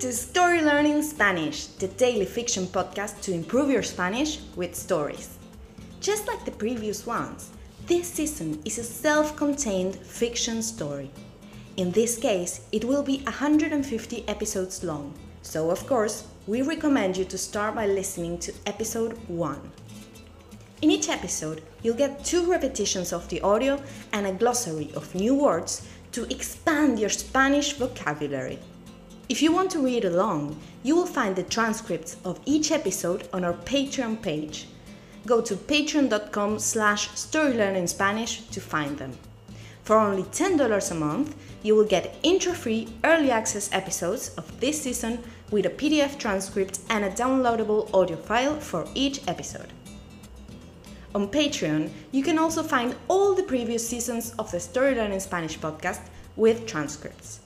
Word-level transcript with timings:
To 0.00 0.12
Story 0.12 0.60
Learning 0.60 1.00
Spanish, 1.00 1.68
the 1.78 1.88
daily 1.88 2.26
fiction 2.26 2.66
podcast 2.66 3.22
to 3.22 3.32
improve 3.32 3.70
your 3.70 3.82
Spanish 3.82 4.40
with 4.54 4.74
stories. 4.74 5.38
Just 6.00 6.26
like 6.28 6.44
the 6.44 6.50
previous 6.50 7.06
ones, 7.06 7.48
this 7.86 8.06
season 8.06 8.60
is 8.66 8.76
a 8.76 8.84
self 8.84 9.34
contained 9.36 9.96
fiction 9.96 10.60
story. 10.60 11.10
In 11.78 11.92
this 11.92 12.18
case, 12.18 12.66
it 12.72 12.84
will 12.84 13.02
be 13.02 13.22
150 13.24 14.28
episodes 14.28 14.84
long, 14.84 15.14
so 15.40 15.70
of 15.70 15.86
course, 15.86 16.24
we 16.46 16.60
recommend 16.60 17.16
you 17.16 17.24
to 17.24 17.38
start 17.38 17.74
by 17.74 17.86
listening 17.86 18.38
to 18.40 18.52
episode 18.66 19.16
1. 19.28 19.72
In 20.82 20.90
each 20.90 21.08
episode, 21.08 21.62
you'll 21.82 21.96
get 21.96 22.22
two 22.22 22.50
repetitions 22.50 23.14
of 23.14 23.26
the 23.30 23.40
audio 23.40 23.82
and 24.12 24.26
a 24.26 24.32
glossary 24.32 24.90
of 24.94 25.14
new 25.14 25.34
words 25.34 25.88
to 26.12 26.30
expand 26.30 26.98
your 26.98 27.08
Spanish 27.08 27.72
vocabulary. 27.72 28.58
If 29.28 29.42
you 29.42 29.50
want 29.50 29.72
to 29.72 29.80
read 29.80 30.04
along, 30.04 30.56
you 30.84 30.94
will 30.94 31.06
find 31.06 31.34
the 31.34 31.42
transcripts 31.42 32.16
of 32.24 32.38
each 32.44 32.70
episode 32.70 33.28
on 33.32 33.42
our 33.42 33.54
Patreon 33.54 34.22
page. 34.22 34.68
Go 35.26 35.40
to 35.40 35.56
patreon.com 35.56 36.60
slash 36.60 37.08
storylearningspanish 37.08 38.48
to 38.50 38.60
find 38.60 38.96
them. 38.98 39.18
For 39.82 39.98
only 39.98 40.22
$10 40.24 40.90
a 40.90 40.94
month, 40.94 41.34
you 41.64 41.74
will 41.74 41.84
get 41.84 42.14
intro-free 42.22 42.88
early 43.02 43.32
access 43.32 43.68
episodes 43.72 44.28
of 44.36 44.60
this 44.60 44.82
season 44.82 45.18
with 45.50 45.66
a 45.66 45.70
PDF 45.70 46.18
transcript 46.18 46.78
and 46.88 47.04
a 47.04 47.10
downloadable 47.10 47.92
audio 47.92 48.16
file 48.16 48.60
for 48.60 48.86
each 48.94 49.26
episode. 49.26 49.72
On 51.16 51.26
Patreon, 51.26 51.90
you 52.12 52.22
can 52.22 52.38
also 52.38 52.62
find 52.62 52.94
all 53.08 53.34
the 53.34 53.42
previous 53.42 53.88
seasons 53.88 54.34
of 54.38 54.52
the 54.52 54.60
Story 54.60 54.94
Learning 54.94 55.18
Spanish 55.18 55.58
podcast 55.58 56.02
with 56.36 56.66
transcripts. 56.66 57.40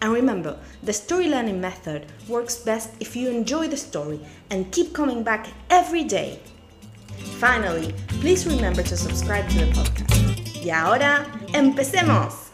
And 0.00 0.12
remember, 0.12 0.58
the 0.82 0.92
story 0.92 1.28
learning 1.28 1.60
method 1.60 2.06
works 2.28 2.56
best 2.56 2.90
if 3.00 3.16
you 3.16 3.30
enjoy 3.30 3.68
the 3.68 3.76
story 3.76 4.20
and 4.50 4.70
keep 4.70 4.92
coming 4.92 5.22
back 5.22 5.48
every 5.70 6.04
day. 6.04 6.40
Finally, 7.38 7.94
please 8.20 8.46
remember 8.46 8.82
to 8.82 8.96
subscribe 8.96 9.48
to 9.48 9.58
the 9.58 9.72
podcast. 9.72 10.64
Y 10.64 10.70
ahora, 10.70 11.26
empecemos. 11.52 12.50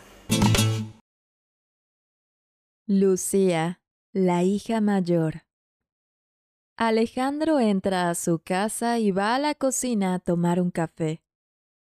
Lucía, 2.87 3.81
la 4.13 4.43
hija 4.43 4.81
mayor. 4.81 5.45
Alejandro 6.77 7.61
entra 7.61 8.11
a 8.11 8.15
su 8.15 8.41
casa 8.41 8.99
y 8.99 9.13
va 9.13 9.35
a 9.35 9.39
la 9.39 9.55
cocina 9.55 10.15
a 10.15 10.19
tomar 10.19 10.61
un 10.61 10.71
café. 10.71 11.23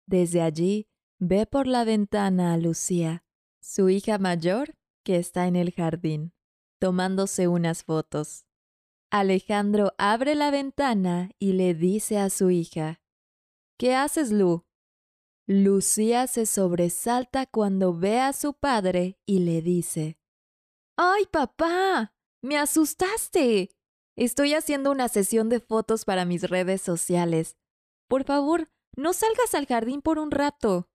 Desde 0.08 0.42
allí 0.42 0.88
ve 1.20 1.46
por 1.46 1.68
la 1.68 1.84
ventana 1.84 2.54
a 2.54 2.58
Lucía, 2.58 3.24
su 3.62 3.90
hija 3.90 4.18
mayor, 4.18 4.76
que 5.04 5.18
está 5.18 5.48
en 5.48 5.56
el 5.56 5.74
jardín, 5.74 6.34
tomándose 6.80 7.48
unas 7.48 7.84
fotos. 7.84 8.46
Alejandro 9.12 9.94
abre 9.98 10.36
la 10.36 10.52
ventana 10.52 11.32
y 11.40 11.54
le 11.54 11.74
dice 11.74 12.20
a 12.20 12.30
su 12.30 12.52
hija, 12.52 13.02
¿Qué 13.78 13.96
haces, 13.96 14.32
Lu? 14.32 14.66
Lucía 15.48 16.28
se 16.28 16.46
sobresalta 16.46 17.48
cuando 17.48 17.98
ve 17.98 18.20
a 18.20 18.34
su 18.34 18.54
padre 18.54 19.18
y 19.26 19.40
le 19.40 19.62
dice, 19.62 20.20
¡Ay, 20.96 21.26
papá! 21.32 22.14
¡Me 22.42 22.58
asustaste! 22.58 23.72
Estoy 24.16 24.54
haciendo 24.54 24.92
una 24.92 25.08
sesión 25.08 25.50
de 25.50 25.60
fotos 25.60 26.06
para 26.06 26.26
mis 26.26 26.50
redes 26.50 26.82
sociales. 26.82 27.58
Por 28.08 28.26
favor, 28.26 28.70
no 28.96 29.14
salgas 29.14 29.56
al 29.56 29.66
jardín 29.66 30.02
por 30.02 30.20
un 30.20 30.30
rato. 30.30 30.90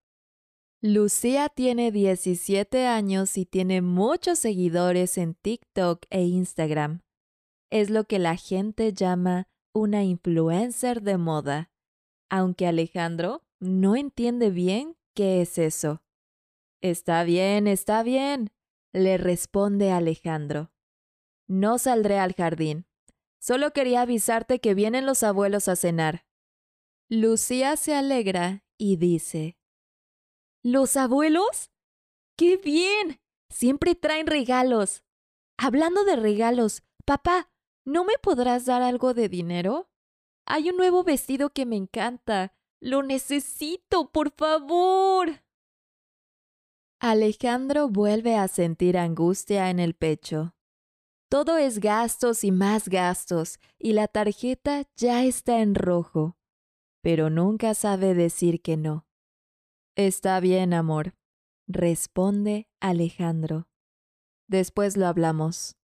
Lucía 0.87 1.49
tiene 1.49 1.91
17 1.91 2.87
años 2.87 3.39
y 3.39 3.47
tiene 3.47 3.81
muchos 3.81 4.39
seguidores 4.39 5.17
en 5.17 5.35
TikTok 5.35 6.05
e 6.11 6.25
Instagram. 6.25 7.01
Es 7.71 7.89
lo 7.89 8.05
que 8.05 8.19
la 8.19 8.37
gente 8.37 8.93
llama 8.93 9.49
una 9.73 10.05
influencer 10.05 11.01
de 11.01 11.17
moda, 11.17 11.73
aunque 12.29 12.67
Alejandro 12.67 13.47
no 13.61 13.97
entiende 13.97 14.51
bien 14.51 14.95
qué 15.15 15.41
es 15.41 15.57
eso. 15.57 16.03
Está 16.83 17.25
bien, 17.25 17.67
está 17.67 18.03
bien, 18.03 18.51
le 18.93 19.17
responde 19.17 19.91
Alejandro. 19.91 20.71
No 21.49 21.79
saldré 21.79 22.19
al 22.19 22.35
jardín. 22.35 22.85
Solo 23.41 23.71
quería 23.71 24.03
avisarte 24.03 24.61
que 24.61 24.75
vienen 24.75 25.07
los 25.07 25.23
abuelos 25.23 25.67
a 25.69 25.77
cenar. 25.77 26.27
Lucía 27.09 27.79
se 27.79 27.95
alegra 27.95 28.65
y 28.77 28.97
dice, 28.97 29.57
¿Los 30.65 30.97
abuelos? 30.97 31.71
¡Qué 32.39 32.57
bien! 32.57 33.21
Siempre 33.51 33.95
traen 33.95 34.27
regalos. 34.27 35.05
Hablando 35.59 36.05
de 36.05 36.17
regalos, 36.17 36.83
papá, 37.05 37.53
¿no 37.85 38.05
me 38.05 38.15
podrás 38.17 38.65
dar 38.65 38.81
algo 38.81 39.13
de 39.13 39.29
dinero? 39.29 39.91
Hay 40.47 40.71
un 40.71 40.79
nuevo 40.79 41.05
vestido 41.05 41.51
que 41.51 41.67
me 41.67 41.77
encanta. 41.77 42.55
Lo 42.81 43.03
necesito, 43.03 44.11
por 44.11 44.31
favor. 44.31 45.43
Alejandro 46.99 47.91
vuelve 47.91 48.37
a 48.37 48.49
sentir 48.49 48.97
angustia 48.97 49.69
en 49.69 49.79
el 49.79 49.93
pecho. 49.93 50.55
Todo 51.29 51.59
es 51.59 51.79
gastos 51.79 52.43
y 52.43 52.53
más 52.53 52.89
gastos, 52.89 53.59
y 53.79 53.93
la 53.93 54.09
tarjeta 54.09 54.89
ya 54.97 55.25
está 55.25 55.61
en 55.61 55.75
rojo, 55.75 56.39
pero 57.03 57.29
nunca 57.29 57.75
sabe 57.75 58.15
decir 58.15 58.63
que 58.63 58.79
no. 58.79 59.07
Está 59.97 60.41
bien, 60.41 60.75
amor, 60.75 61.15
responde 61.69 62.67
Alejandro. 62.81 63.69
Después 64.49 64.97
lo 64.97 65.07
hablamos. 65.07 65.77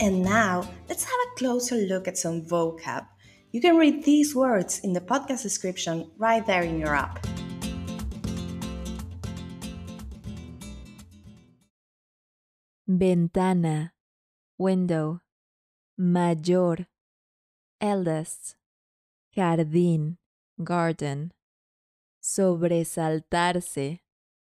And 0.00 0.22
now, 0.22 0.62
let's 0.88 1.04
have 1.04 1.20
a 1.26 1.34
closer 1.36 1.76
look 1.76 2.06
at 2.06 2.16
some 2.16 2.42
vocab. 2.42 3.06
You 3.50 3.60
can 3.60 3.76
read 3.76 4.04
these 4.04 4.32
words 4.32 4.78
in 4.84 4.92
the 4.92 5.00
podcast 5.00 5.42
description 5.42 6.08
right 6.16 6.46
there 6.46 6.62
in 6.62 6.78
your 6.78 6.94
app. 6.94 7.26
Ventana, 12.86 13.94
window, 14.56 15.22
mayor, 15.98 16.86
eldest, 17.80 18.56
jardín, 19.36 20.19
garden, 20.62 21.32
sobresaltarse, 22.22 24.00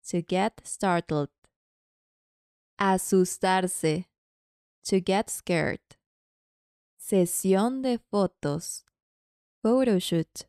to 0.04 0.22
get 0.22 0.60
startled, 0.64 1.30
asustarse, 2.78 4.06
to 4.84 5.00
get 5.00 5.30
scared, 5.30 5.80
sesión 6.98 7.82
de 7.82 7.98
fotos, 7.98 8.84
photoshoot, 9.62 10.48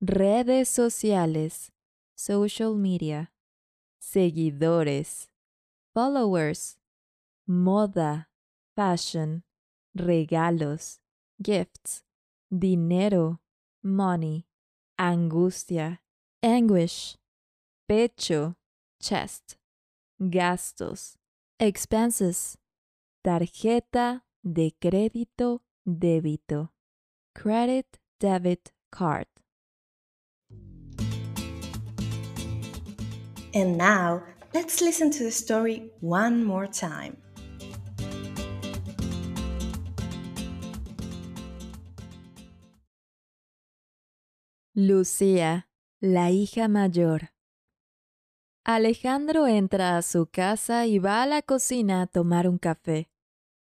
redes 0.00 0.68
sociales, 0.68 1.72
social 2.16 2.74
media, 2.76 3.32
seguidores, 4.00 5.28
followers, 5.92 6.78
moda, 7.48 8.28
fashion, 8.76 9.42
regalos, 9.94 11.00
gifts, 11.42 12.04
dinero, 12.50 13.40
money, 13.82 14.46
angustia, 15.00 15.98
anguish, 16.42 17.16
pecho, 17.88 18.54
chest, 19.00 19.56
gastos, 20.20 21.16
expenses, 21.58 22.58
tarjeta 23.24 24.22
de 24.44 24.72
crédito, 24.78 25.62
débito, 25.86 26.68
credit, 27.34 27.98
debit, 28.20 28.72
card. 28.92 29.26
And 33.54 33.78
now, 33.78 34.22
let's 34.52 34.82
listen 34.82 35.10
to 35.12 35.24
the 35.24 35.30
story 35.30 35.90
one 36.00 36.44
more 36.44 36.66
time. 36.66 37.16
Lucía, 44.82 45.68
la 46.00 46.30
hija 46.30 46.66
mayor. 46.66 47.34
Alejandro 48.64 49.46
entra 49.46 49.98
a 49.98 50.00
su 50.00 50.24
casa 50.24 50.86
y 50.86 50.98
va 50.98 51.22
a 51.22 51.26
la 51.26 51.42
cocina 51.42 52.00
a 52.00 52.06
tomar 52.06 52.48
un 52.48 52.56
café. 52.56 53.10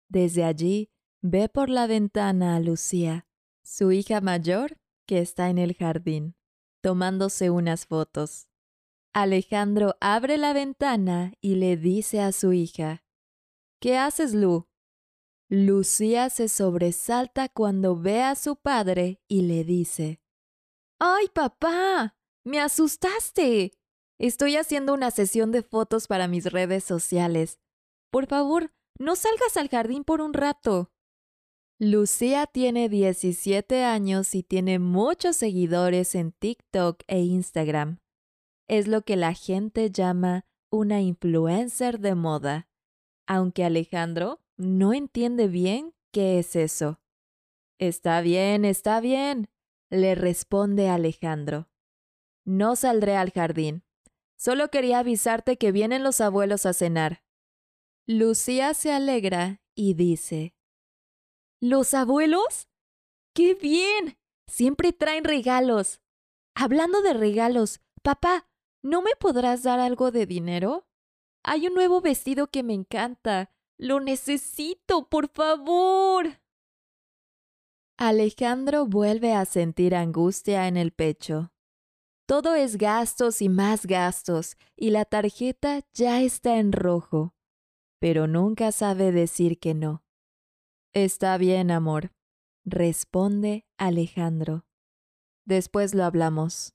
Desde 0.08 0.44
allí 0.44 0.92
ve 1.20 1.48
por 1.48 1.70
la 1.70 1.88
ventana 1.88 2.54
a 2.54 2.60
Lucía, 2.60 3.26
su 3.64 3.90
hija 3.90 4.20
mayor, 4.20 4.78
que 5.04 5.18
está 5.18 5.50
en 5.50 5.58
el 5.58 5.74
jardín, 5.74 6.36
tomándose 6.82 7.50
unas 7.50 7.84
fotos. 7.84 8.48
Alejandro 9.12 9.96
abre 10.00 10.38
la 10.38 10.52
ventana 10.52 11.32
y 11.40 11.56
le 11.56 11.76
dice 11.76 12.20
a 12.20 12.30
su 12.30 12.52
hija, 12.52 13.02
¿Qué 13.80 13.98
haces, 13.98 14.34
Lu? 14.34 14.68
Lucía 15.48 16.30
se 16.30 16.46
sobresalta 16.46 17.48
cuando 17.48 17.96
ve 17.96 18.22
a 18.22 18.36
su 18.36 18.54
padre 18.54 19.20
y 19.26 19.42
le 19.42 19.64
dice, 19.64 20.21
¡Ay, 21.04 21.26
papá! 21.34 22.14
¡Me 22.44 22.60
asustaste! 22.60 23.72
Estoy 24.20 24.54
haciendo 24.54 24.94
una 24.94 25.10
sesión 25.10 25.50
de 25.50 25.62
fotos 25.64 26.06
para 26.06 26.28
mis 26.28 26.52
redes 26.52 26.84
sociales. 26.84 27.58
Por 28.12 28.28
favor, 28.28 28.72
no 29.00 29.16
salgas 29.16 29.56
al 29.56 29.68
jardín 29.68 30.04
por 30.04 30.20
un 30.20 30.32
rato. 30.32 30.92
Lucía 31.80 32.46
tiene 32.46 32.88
17 32.88 33.82
años 33.82 34.36
y 34.36 34.44
tiene 34.44 34.78
muchos 34.78 35.34
seguidores 35.34 36.14
en 36.14 36.30
TikTok 36.30 37.02
e 37.08 37.18
Instagram. 37.18 37.98
Es 38.68 38.86
lo 38.86 39.02
que 39.02 39.16
la 39.16 39.34
gente 39.34 39.90
llama 39.90 40.46
una 40.70 41.00
influencer 41.00 41.98
de 41.98 42.14
moda, 42.14 42.68
aunque 43.26 43.64
Alejandro 43.64 44.38
no 44.56 44.94
entiende 44.94 45.48
bien 45.48 45.94
qué 46.12 46.38
es 46.38 46.54
eso. 46.54 47.00
Está 47.80 48.20
bien, 48.20 48.64
está 48.64 49.00
bien, 49.00 49.48
le 49.92 50.14
responde 50.14 50.88
Alejandro. 50.88 51.68
No 52.46 52.76
saldré 52.76 53.14
al 53.16 53.30
jardín. 53.30 53.84
Solo 54.36 54.70
quería 54.70 55.00
avisarte 55.00 55.58
que 55.58 55.70
vienen 55.70 56.02
los 56.02 56.22
abuelos 56.22 56.64
a 56.64 56.72
cenar. 56.72 57.22
Lucía 58.06 58.72
se 58.72 58.90
alegra 58.90 59.60
y 59.74 59.92
dice, 59.92 60.54
¿Los 61.60 61.92
abuelos? 61.92 62.68
¡Qué 63.34 63.54
bien! 63.54 64.18
Siempre 64.46 64.94
traen 64.94 65.24
regalos. 65.24 66.00
Hablando 66.54 67.02
de 67.02 67.12
regalos, 67.12 67.80
papá, 68.02 68.48
¿no 68.82 69.02
me 69.02 69.14
podrás 69.14 69.62
dar 69.62 69.78
algo 69.78 70.10
de 70.10 70.24
dinero? 70.24 70.88
Hay 71.44 71.66
un 71.66 71.74
nuevo 71.74 72.00
vestido 72.00 72.46
que 72.46 72.62
me 72.62 72.72
encanta. 72.72 73.50
Lo 73.76 74.00
necesito, 74.00 75.08
por 75.10 75.28
favor. 75.28 76.41
Alejandro 78.04 78.84
vuelve 78.84 79.32
a 79.32 79.44
sentir 79.44 79.94
angustia 79.94 80.66
en 80.66 80.76
el 80.76 80.90
pecho. 80.90 81.52
Todo 82.26 82.56
es 82.56 82.76
gastos 82.76 83.40
y 83.40 83.48
más 83.48 83.86
gastos, 83.86 84.56
y 84.74 84.90
la 84.90 85.04
tarjeta 85.04 85.82
ya 85.94 86.20
está 86.20 86.58
en 86.58 86.72
rojo, 86.72 87.32
pero 88.00 88.26
nunca 88.26 88.72
sabe 88.72 89.12
decir 89.12 89.60
que 89.60 89.74
no. 89.74 90.02
Está 90.92 91.38
bien, 91.38 91.70
amor, 91.70 92.10
responde 92.64 93.68
Alejandro. 93.78 94.64
Después 95.44 95.94
lo 95.94 96.02
hablamos. 96.02 96.74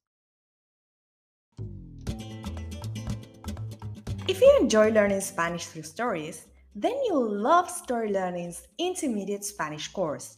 If 4.29 4.39
you 4.39 4.50
enjoy 4.62 4.91
learning 4.94 5.19
Spanish 5.19 5.65
through 5.65 5.83
stories, 5.83 6.47
then 6.74 6.95
you'll 7.09 7.29
love 7.29 7.68
Story 7.68 8.13
Learning's 8.13 8.65
intermediate 8.77 9.44
Spanish 9.44 9.91
course. 9.91 10.38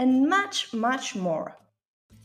and 0.00 0.26
much, 0.26 0.72
much 0.72 1.14
more. 1.14 1.58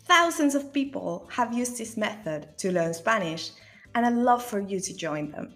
Thousands 0.06 0.56
of 0.56 0.72
people 0.72 1.28
have 1.30 1.54
used 1.54 1.78
this 1.78 1.98
method 1.98 2.58
to 2.60 2.72
learn 2.72 2.94
Spanish, 2.94 3.52
and 3.94 4.06
I'd 4.06 4.14
love 4.14 4.42
for 4.46 4.62
you 4.62 4.80
to 4.80 4.96
join 4.96 5.32
them. 5.32 5.56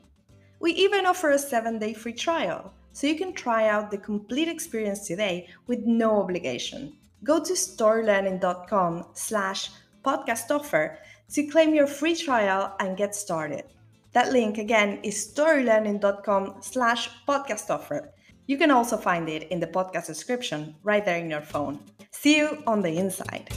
We 0.60 0.74
even 0.74 1.06
offer 1.06 1.30
a 1.30 1.40
seven 1.40 1.80
day 1.80 1.94
free 1.94 2.12
trial, 2.12 2.74
so 2.92 3.08
you 3.08 3.16
can 3.16 3.32
try 3.32 3.70
out 3.70 3.90
the 3.90 3.98
complete 3.98 4.50
experience 4.50 5.08
today 5.08 5.48
with 5.68 5.86
no 5.86 6.20
obligation. 6.20 6.92
Go 7.24 7.42
to 7.42 7.54
storylearning.com 7.54 9.06
slash 9.14 9.70
podcast 10.04 10.52
offer 10.52 10.98
to 11.34 11.48
claim 11.48 11.74
your 11.74 11.88
free 11.88 12.18
trial 12.18 12.76
and 12.82 12.98
get 12.98 13.16
started. 13.16 13.64
That 14.12 14.34
link 14.34 14.58
again 14.58 15.00
is 15.04 15.32
storylearning.com 15.34 16.56
slash 16.60 17.10
podcast 17.26 17.70
offer. 17.70 18.12
You 18.50 18.58
can 18.58 18.72
also 18.72 18.98
find 18.98 19.30
it 19.30 19.44
in 19.52 19.60
the 19.60 19.68
podcast 19.68 20.08
description 20.08 20.74
right 20.82 21.06
there 21.06 21.20
in 21.20 21.30
your 21.30 21.40
phone. 21.40 21.82
See 22.10 22.38
you 22.38 22.64
on 22.66 22.82
the 22.82 22.98
inside. 22.98 23.48